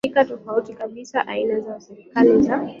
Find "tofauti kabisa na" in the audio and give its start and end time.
0.43-1.27